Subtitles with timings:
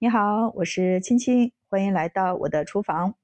[0.00, 3.14] 你好，我是青青，欢迎来到我的厨房。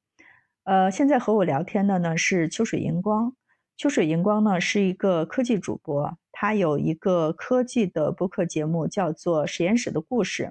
[0.63, 3.35] 呃，现在和我聊天的呢是秋水荧光。
[3.77, 10.45] 秋水荧光呢是一个科技主播，他有一个科技的播客节目，叫做《实验室的故事》，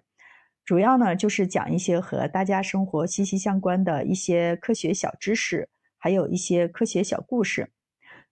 [0.66, 7.72] 主要呢就是讲一些和大家生活息息相关的一些科学小知识，还有一些科学小故事。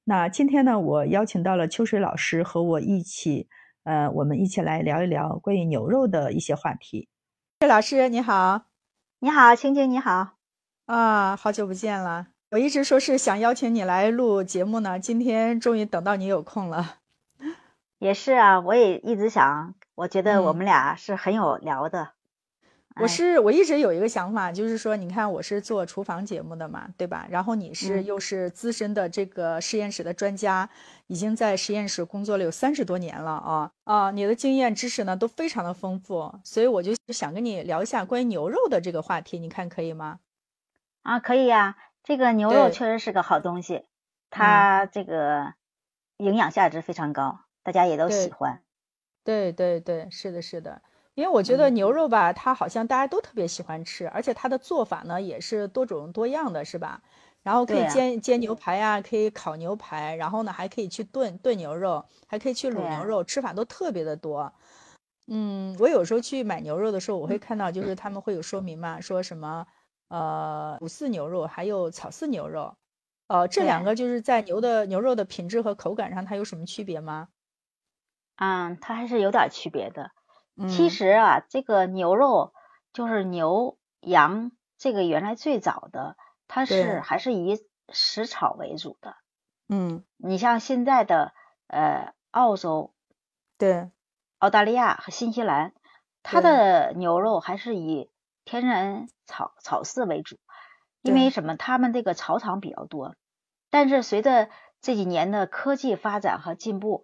[0.03, 3.47] 那今天呢，我邀请到了秋水老师和我一起，
[3.85, 7.07] 呃，我们一起来聊一聊关于牛肉的一些话题。
[7.59, 8.65] 谢老师你好，
[9.17, 10.35] 你好，青青你好，
[10.85, 12.27] 啊，好久不见了。
[12.51, 16.97] 我一直说是想邀请你来录节目呢，今天终于等到你有空了。
[17.97, 22.09] 也是啊，我也一直想，我觉得我们俩是很有聊的。
[22.99, 27.27] 我是我一直有一个想法，就是说，你看我是做厨房节目的嘛，对吧？
[27.29, 30.69] 然后你是又是资深的这个实验室的专家，
[31.07, 34.11] 已经在实验室工作了有三十多年了啊啊！
[34.11, 40.19] 你的经验知识呢都非常的丰富，所以我就想跟你聊一下关于牛肉的这个话题，你看可以吗？
[41.03, 43.85] 啊，可以呀，这个牛肉确实是个好东西，
[44.29, 45.53] 它这个
[46.17, 48.61] 营养价值非常高，大家也都喜欢。
[49.23, 50.81] 对对对，是的，是的。
[51.17, 57.01] 因为我觉得牛肉吧，它好像大家都特别喜欢吃，而且它的做法呢也是多种多样的，是吧？
[57.41, 64.53] 然后可以煎煎牛排呀，可以烤牛排，然后呢还可以去炖炖牛肉，还可以去卤牛肉，吃法都特别的多。
[65.25, 69.65] 嗯，我有时候去买牛肉的时候，我会看到就是他们会有说明嘛，说什么
[70.09, 72.75] 呃五四牛肉还有草饲牛肉，
[73.27, 77.29] 呃这两个就是在牛的牛肉的品质和口感上它有什么区别吗？
[78.39, 80.11] 嗯，它还是有点区别的。
[80.67, 82.53] 其实啊，这个牛肉
[82.93, 89.15] 就是牛羊，这个原来最早的它是还是以食草为主的。
[89.69, 91.33] 嗯，你像现在的
[91.67, 92.93] 呃澳洲、
[93.57, 93.91] 对
[94.39, 95.73] 澳大利亚和新西兰，
[96.23, 98.09] 它的牛肉还是以
[98.43, 100.39] 天然草草饲为主，
[101.01, 101.55] 因为什么？
[101.55, 103.15] 他们这个草场比较多。
[103.69, 104.49] 但是随着
[104.81, 107.03] 这几年的科技发展和进步，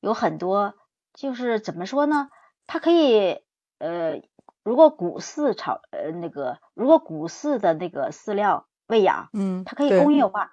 [0.00, 0.74] 有很多
[1.12, 2.30] 就是怎么说呢？
[2.66, 3.42] 它可以，
[3.78, 4.22] 呃，
[4.62, 10.50] 如果谷饲草，呃，那个如果谷饲的那个饲料喂养，嗯，它可以工业化，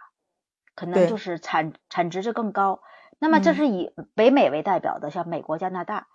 [0.75, 2.81] 可能就是产产值就更高。
[3.19, 6.07] 那么这是以北美为代表的，像美国、加拿大，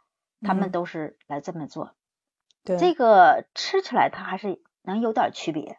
[0.43, 1.95] 他们都是来这么做。
[2.63, 5.79] 对，这个吃起来它还是能有点区别。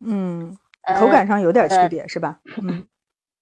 [0.00, 0.58] 嗯，
[0.98, 2.40] 口感上有点区别是吧？
[2.60, 2.88] 嗯，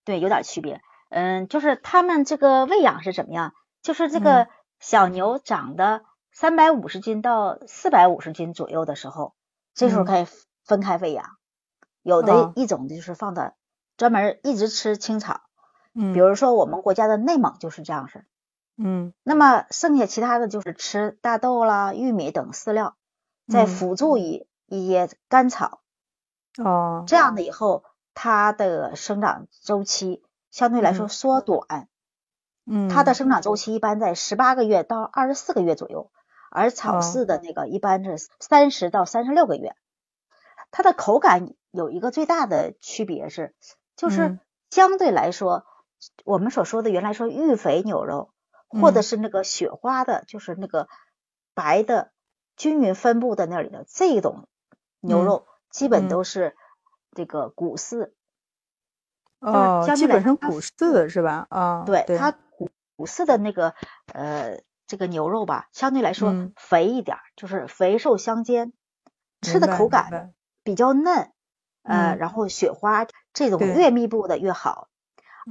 [0.04, 0.82] 对，有点区别。
[1.08, 3.54] 嗯，就是他们这个喂养是怎么样？
[3.80, 4.46] 就是这个。
[4.84, 9.32] 小牛长得三百五十斤到四百五十斤左右的时候，
[9.72, 10.26] 这时候可以
[10.62, 11.38] 分开喂养。
[12.02, 13.54] 有的一种就是放的
[13.96, 15.40] 专门一直吃青草，
[15.94, 18.26] 嗯，比如说我们国家的内蒙就是这样式，
[18.76, 19.14] 嗯。
[19.22, 22.94] 那么剩下其他的就是吃大豆啦、玉米等饲料，
[23.48, 25.80] 再辅助一一些干草。
[26.58, 27.04] 哦。
[27.06, 31.66] 这样的以后，它的生长周期相对来说缩短。
[31.70, 31.88] 嗯，
[32.90, 36.10] 它的生长周期一般在十八个月到二十四个月左右，
[36.50, 39.76] 而草饲的那个一般是三十到三十六个月。
[40.70, 43.54] 它的口感有一个最大的区别是，
[43.96, 44.38] 就是
[44.70, 45.66] 相对来说，
[46.24, 48.30] 我们所说的原来说育肥牛肉，
[48.68, 50.88] 或者是那个雪花的，就是那个
[51.52, 52.12] 白的
[52.56, 54.48] 均匀分布的那里的这种
[55.00, 56.56] 牛肉，基本都是
[57.14, 58.12] 这个谷饲。
[59.40, 61.46] 哦，基本上谷饲的是吧？
[61.50, 62.34] 啊，对它。
[62.96, 63.74] 谷饲的那个
[64.12, 68.72] 呃，这个牛肉吧，相对来说肥一点，就是肥瘦相间，
[69.42, 71.32] 吃的口感比较嫩，
[71.82, 74.88] 呃，然后雪花这种越密布的越好。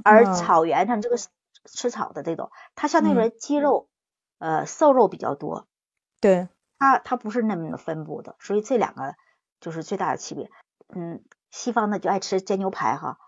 [0.02, 1.16] 而草原上这个
[1.64, 3.36] 吃草的这种，它相对来说。
[3.38, 3.88] 肌肉
[4.38, 5.68] 呃瘦肉比较多，
[6.20, 9.14] 对，它它不是那么的分布的，所以这两个
[9.60, 10.50] 就是最大的区别。
[10.88, 11.22] 嗯，
[11.52, 13.18] 西方的就爱吃煎牛排哈，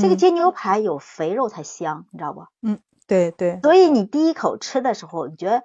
[0.00, 0.16] 这个。
[0.16, 2.46] 煎牛排有肥肉才香，你知道不？
[2.62, 2.80] 嗯。
[3.06, 5.62] 对对，所以你第一口吃的时候，你觉得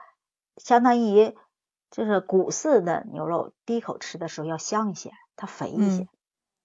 [0.57, 1.35] 相当于
[1.89, 6.07] 就是谷饲的牛肉，第一口吃的时候要香一些，它肥一些。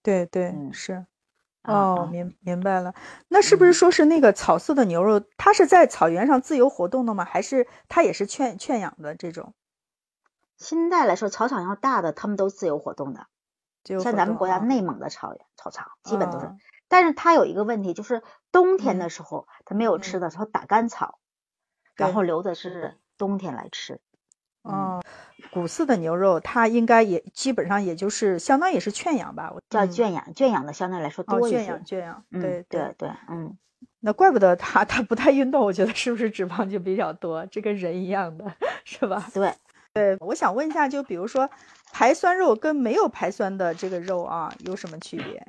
[0.02, 1.06] 对对是，
[1.62, 2.94] 哦，明明白了。
[3.28, 7.24] 那是不是说是那个草饲的牛肉，它是在草原上自由活动的吗？
[7.24, 9.54] 还是它也是圈圈养的这种？
[10.56, 13.26] 现在来说，草场要大的，他们都自由活动的，
[14.02, 16.50] 像咱们国家内蒙的草原草场，基本都是。
[16.86, 18.22] 但是它有一个问题，就是
[18.54, 21.18] 冬天的时候他没有吃的时候打干草，
[21.96, 24.00] 然后留的是冬天来吃。
[24.62, 25.02] 哦，
[25.50, 31.58] 谷饲的牛肉它应该也基本上也就是相当也是圈养吧，叫圈养，圈养的相对来说多一些。
[31.58, 33.58] 圈养，圈养，对对对，嗯，
[33.98, 38.54] 那怪不得它它不太运动，我觉得是不是脂肪就比较多，这跟人一样的，
[38.86, 39.28] 是吧？
[39.34, 39.52] 对，
[39.92, 41.50] 对，我想问一下，就比如说
[41.92, 45.44] 排酸肉跟没有排酸的这个肉啊，有什么区别？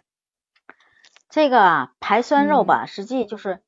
[1.36, 3.60] 这个啊，排酸肉吧，实际就是，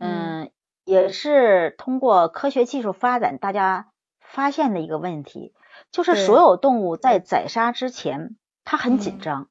[0.00, 0.50] 嗯，
[0.84, 5.54] 也是通过科学技术发展，大家发现的一个问题，
[5.92, 9.48] 就是所有动物在宰杀之前，它很紧张，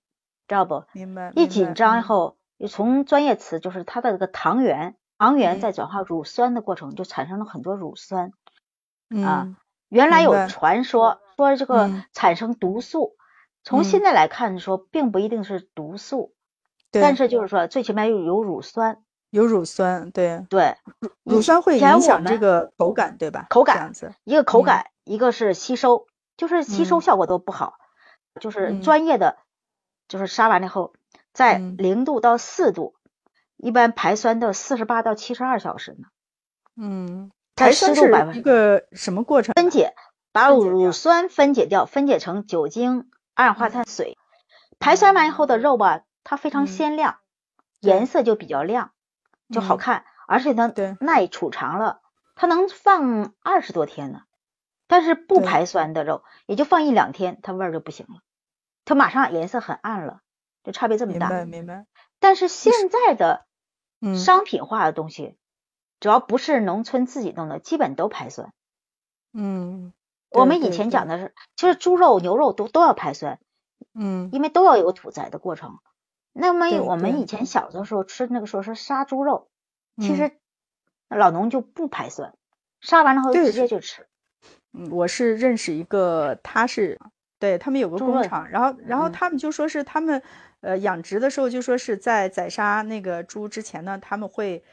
[0.49, 0.83] 知道不？
[0.91, 1.31] 明白。
[1.33, 2.35] 一紧张以后，
[2.69, 8.33] 从专业词就是它的这个糖原，糖原在转化乳酸的过程就产生了很多乳酸。
[9.23, 9.55] 啊，
[9.87, 13.15] 原来有传说说这个产生毒素，
[13.63, 16.34] 从现在来看说并不一定是毒素，
[17.01, 20.77] 但是就是说最起码有有乳酸，有乳酸，对对，
[21.23, 23.47] 乳酸会影响这个口感，对吧？
[23.49, 23.91] 口感，
[24.23, 26.07] 一个口感，一个是吸收，
[26.37, 27.75] 就是吸收效果都不好，
[28.39, 29.37] 就是专业的，
[30.07, 30.93] 就是杀完了以后，
[31.33, 32.95] 在零度到四度，
[33.57, 36.07] 一般排酸到四十八到七十二小时呢，
[36.75, 37.31] 嗯。
[37.57, 39.53] 排酸是一个什么过程？
[39.55, 39.93] 分解，
[40.33, 44.17] 把乳酸分解掉，分解成酒精、二氧化碳、水。
[44.77, 47.19] 排酸完以后的肉吧，它非常鲜亮，
[47.79, 48.91] 颜色就比较亮，
[49.49, 52.01] 就好看，而且呢耐储藏了，
[52.35, 54.23] 它能放二十多天呢。
[54.87, 58.19] 但是不排酸的肉，也就放一两天，它味儿就不行了，
[58.83, 60.19] 它马上颜色很暗了，
[60.65, 61.29] 就差别这么大。
[61.29, 61.85] 明白，明白。
[62.19, 63.45] 但是现在的
[64.17, 65.37] 商品化的东西。
[66.01, 68.53] 主要不是农村自己弄的，基本都排酸。
[69.31, 69.93] 嗯，
[70.29, 73.39] 我们以前讲的是，其实猪肉、牛肉都都要排酸。
[73.93, 75.79] 嗯，因为都要有屠宰的过程。
[76.37, 79.47] 那么我们以前小的时候吃那个时候是杀猪肉，
[80.01, 80.33] 其实
[81.07, 82.33] 老农就不排酸，
[82.81, 84.05] 杀完了后直接就吃。
[84.73, 86.99] 嗯，我是认识一个，他是
[87.39, 90.21] 对他们有个工厂，然后然后他们就说是他们
[90.59, 94.63] 呃养殖的时候就说是在宰杀那个猪之前呢，他们会。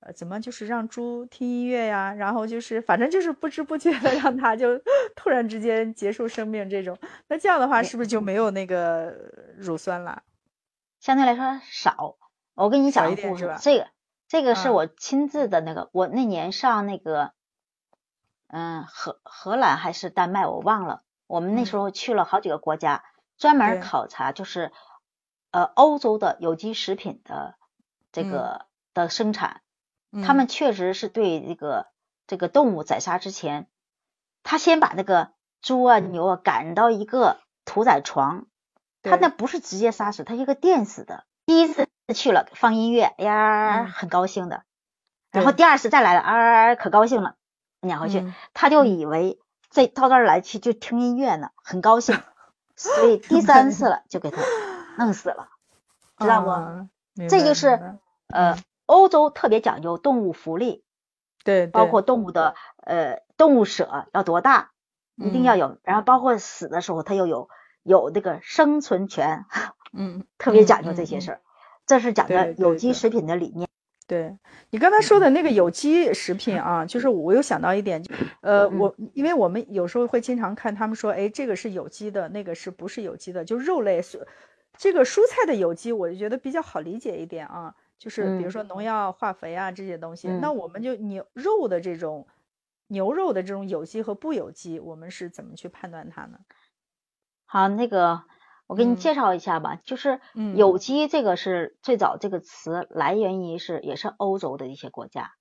[0.00, 2.14] 呃，怎么就是让猪听音乐呀？
[2.14, 4.80] 然后就是反正就是不知不觉的让它就
[5.16, 6.96] 突然之间结束生命这种。
[7.26, 9.12] 那这样的话是不是就没有那个
[9.56, 10.22] 乳酸了？
[11.00, 12.16] 相对来说少。
[12.54, 13.88] 我跟你讲个故事，这个
[14.26, 17.32] 这个是我亲自的那个，我那年上那个，
[18.48, 21.02] 嗯，荷荷兰还是丹麦我忘了。
[21.26, 23.04] 我们那时候去了好几个国家，
[23.36, 24.72] 专门考察就是
[25.50, 27.54] 呃欧洲的有机食品的
[28.10, 29.62] 这个的生产。
[30.24, 31.86] 他们确实是对这个
[32.26, 33.68] 这个动物宰杀之前，
[34.42, 38.46] 他先把那个猪啊牛啊赶到一个屠宰床，
[39.10, 41.24] 他那不是直接杀死，他一个电死的。
[41.46, 44.62] 第一次去了放音乐，哎呀很高兴的，
[45.30, 47.34] 然后第二次再来了，啊可高兴了，
[47.80, 49.38] 撵回去，他就以为
[49.70, 52.20] 这到这儿来去就听音乐呢，很高兴，
[52.76, 54.42] 所以 第三次了就给他
[54.98, 55.48] 弄死了，
[56.18, 57.26] 知道不？
[57.28, 58.56] 这就是呃。
[58.90, 60.82] 欧洲特别讲究动物福利，
[61.44, 64.70] 对，包括动物的呃动物舍要多大，
[65.16, 67.50] 一定要有，然后包括死的时候它又有
[67.88, 69.46] 有这个生存权，
[69.92, 71.40] 嗯，特别讲究这些事儿，
[71.86, 73.66] 这是讲的有机食品的理念。
[74.06, 74.38] 对
[74.70, 78.02] 你刚才说的那个有机食品啊，就是我又想到一点，
[78.40, 83.44] 呃，我因为我们有时候会经常看他们说，哎，这个是有机的，那个是不是有机的？
[83.44, 84.26] 就肉类是
[84.78, 87.74] 这个蔬菜的有机，我就觉得比较好理解一点啊。
[87.98, 92.26] 就是比如说农药、化肥啊这些东西，那我们就牛肉的这种
[92.86, 96.38] 牛肉的这种有机和不有机，我们是怎么去判断它呢？
[97.50, 98.22] 好，那个
[98.66, 100.20] 我给你介绍一下吧，就是
[100.54, 105.32] 有机这个是最早这个词来源于是也是欧洲的一些国家，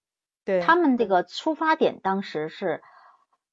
[0.45, 2.81] 对他们这个出发点当时是，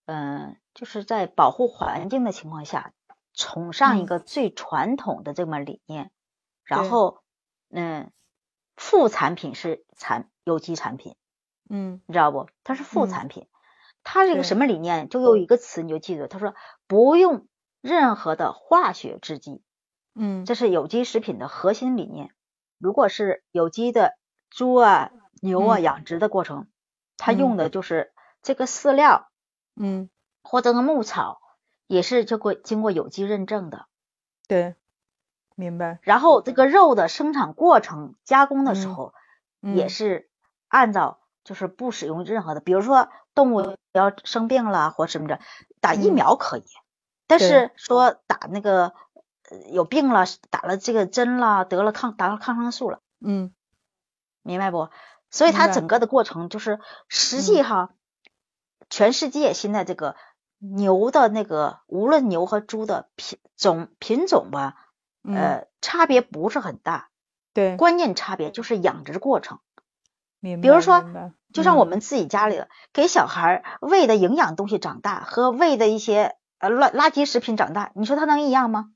[0.07, 2.93] 嗯，就是在保护环境的情况下，
[3.35, 6.11] 崇尚一个最传统的这么理念，
[6.64, 7.19] 然后
[7.71, 8.11] 嗯。
[8.76, 11.14] 副产品是产有机产品，
[11.71, 12.49] 嗯，你知道不？
[12.64, 13.47] 它是副产品，
[14.02, 15.09] 它是一个什么理念？
[15.09, 16.57] 就有一个词你就记住，他说
[16.88, 17.47] 不用
[17.85, 19.62] 任何的化学制剂，
[20.14, 22.31] 嗯，这是有机食品的核心理念。
[22.79, 24.14] 如果是有机的
[24.49, 25.11] 猪啊、
[25.43, 26.67] 牛啊养殖的过程，
[27.19, 29.29] 它用的就是这个饲料，
[29.76, 30.09] 嗯，
[30.43, 31.43] 或者个牧草，
[31.87, 33.85] 也是经过经过有机认证的，
[34.49, 34.76] 对。
[35.55, 35.99] 明白。
[36.00, 39.12] 然后这个肉的生产过程加工的时候，
[39.61, 40.31] 也是
[40.69, 45.38] 按照就是不使用任何的，比如说动物要生病了或什么的，
[45.83, 46.64] 打疫苗可以，
[47.26, 48.95] 但是说打那个
[49.73, 53.52] 有病了，打了这个针了，得了抗打了抗生素了，嗯，
[54.43, 54.90] 明白不？
[55.31, 57.90] 所以它整个的过程就是实际哈，
[58.90, 60.16] 全世界现在这个
[60.59, 64.76] 牛的那个无论牛和猪的品种品种吧。
[65.26, 67.09] 呃，差别不是很大，
[67.54, 69.59] 对，关键差别就是养殖过程。
[70.43, 71.02] 比如说
[71.54, 78.92] 就像我嗯们自己家里的，给小孩喂的营养东西长大和喂的一些呃乱垃圾食品长大，你说它能一样吗？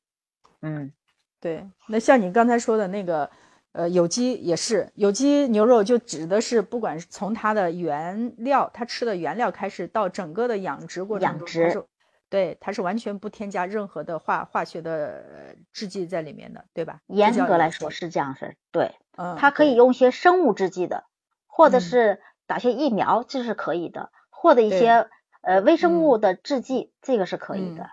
[0.63, 0.93] 嗯，
[1.39, 3.31] 对，那像你刚才说的那个，
[3.73, 11.85] 呃，有机也是，有机牛肉就指的是不管是从它的原料，它吃的原料开始，到整个的养殖过程中，养殖，
[12.31, 17.01] 对，它是完全不添加任何的化化学的呃制剂在里面的，对吧？
[17.07, 21.05] 严格来说是这样式，对，嗯，它可以用一些生物制剂的，
[21.47, 25.09] 或者嗯是打些疫苗，这是可以的，或者一对些
[25.41, 27.91] 呃微嗯生物的制剂，这个是可以嗯的，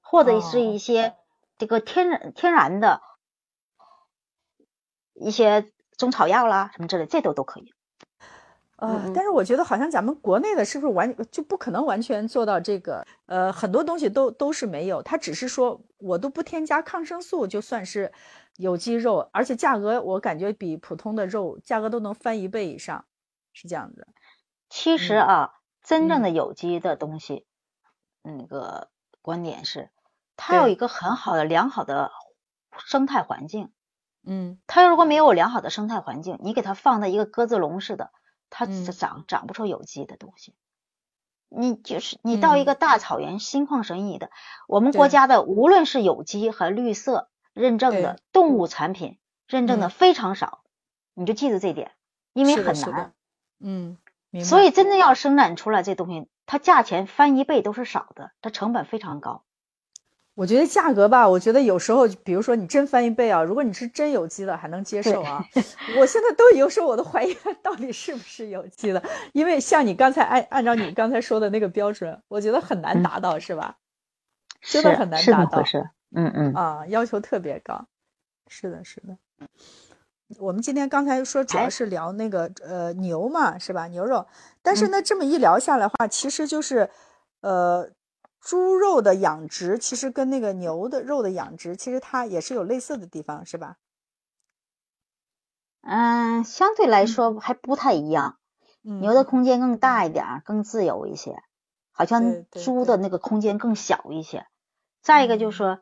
[0.00, 1.14] 或者是哦一些
[1.58, 3.00] 这个天然天然的
[5.14, 7.72] 一些中草药啦什么之类，这都都可以。
[8.76, 13.06] 啊、嗯嗯但是我觉得好像咱们国内的是不是完就不可能完全做到这个？
[13.26, 18.12] 呃，很多东西都都是没有，它只是说我都不添加抗生素，就算是
[18.56, 23.06] 有机肉，而且价格我感觉比普通的肉价格都能翻一倍以上，
[23.52, 24.08] 是这样子。
[24.68, 25.52] 其实嗯啊，
[25.84, 27.46] 真正嗯的有机的东西，
[28.22, 28.90] 那个
[29.22, 29.90] 观点是，
[30.34, 32.10] 它有一个很好的良好的
[32.78, 33.70] 生态环境。
[34.26, 38.10] 嗯它如果没有良好的生态环境，你给它放在一个鸽子笼似的，
[38.48, 40.56] 它嗯长长不出有机的东西。
[41.50, 44.30] 你就是你到一个大草原，心旷神怡的，
[44.66, 50.64] 我们国家的无论是有机和绿色认证的动物产品认证的嗯非常少，
[51.12, 51.92] 你就记住这点，
[52.32, 53.12] 因为很难。
[53.60, 53.98] 嗯。
[54.42, 59.44] 所以真正要生产出来这东西，它价钱翻一倍都是少的，它成本非常高。
[60.34, 65.44] 我觉得价格吧，我觉得有时候，比如说你真翻一倍啊，如果你是真有机的，还能接受啊。
[65.96, 69.00] 我现在都有时候我都怀疑它到底是不是有机的，
[69.32, 73.76] 因为像你刚才按按照你刚才说的那个标准，我觉得很难嗯达到，是吧？
[74.60, 75.88] 真的很难达到那回事。
[76.16, 77.86] 嗯嗯，啊，要求特别高。
[78.48, 79.16] 是的，是的。
[80.38, 83.86] 我们今天刚才说主要哎是聊那个呃牛嘛，是吧？
[83.88, 84.26] 牛肉，
[84.62, 86.90] 但是嗯呢，这么一聊下来的话，其实就是
[87.40, 87.90] 呃
[88.40, 93.76] 猪肉的养殖，其实跟那个牛的肉的养殖，其实它也是有类似的地方，是吧？
[95.82, 98.38] 嗯，相对来嗯说还不太一样。
[98.82, 101.42] 嗯，牛的空间更大一点儿，更自由一些，
[101.92, 104.46] 好像猪的那个空间更小一些。
[105.02, 105.80] 再一个就是说，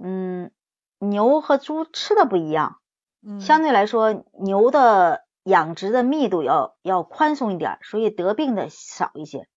[0.00, 0.50] 嗯，
[0.98, 2.80] 牛和猪吃的不一样，
[3.26, 9.48] 嗯相对来说，牛的养殖的密度要要宽松一点，所以得病的少一些，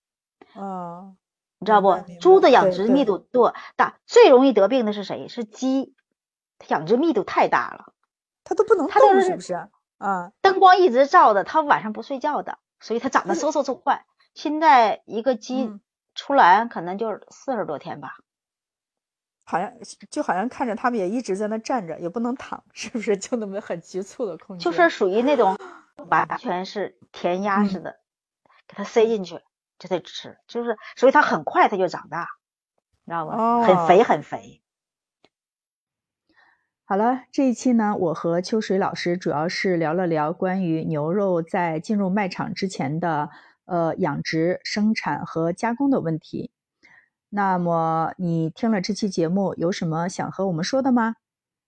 [0.53, 1.13] 啊，
[1.59, 1.81] 你知道？
[1.81, 5.27] 不猪的养殖密度多大，最容易得病的是谁？
[5.27, 5.93] 是鸡，
[6.59, 7.93] 它养殖密度太大了，
[8.43, 9.69] 它都不能动，是是不是？
[9.97, 14.05] 啊，灯光一直照的，它晚上不睡觉的，所以它长得嗖嗖嗖快。
[14.33, 15.81] 现在一个鸡嗯
[16.13, 18.13] 出栏可能就是四十多天吧，
[19.49, 19.71] 好像
[20.11, 23.15] 就好像看着他们也一直在那站着，也不能躺， 是不是？
[23.15, 24.63] 就那么很急促的空间。
[24.63, 25.57] 就是属于那种
[26.09, 28.01] 完全是填鸭嗯似的，
[28.67, 29.39] 给它塞进去
[29.79, 32.27] 就得吃，就是所以它很快它就长大，
[33.05, 33.63] 你知道吗？
[33.63, 34.61] 很肥哦很肥。
[36.83, 43.29] 好了，这一期呢，我和秋水老师主要是聊了聊关于牛肉在进入卖场之前的
[43.63, 46.51] 呃养殖、生产和加工的问题。
[47.29, 51.15] 那么你听了这期节目，有什么想和我们说的吗？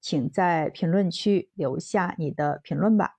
[0.02, 3.16] 请在评论区留下你的评论吧。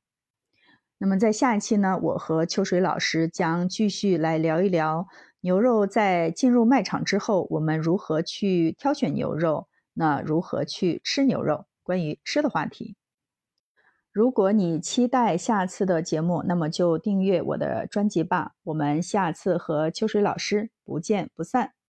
[0.97, 5.07] 那么在下一期呢，我和秋水老师将继续来聊一聊
[5.41, 11.67] 牛肉在进入卖场之后，我们如何去挑选牛肉，那如何去吃牛肉？
[11.83, 12.97] 关于吃的话题。
[14.13, 18.53] 如果你期待下次的节目，那么就订阅我的专辑吧。
[18.65, 21.73] 我们下次和秋水老师不见不散。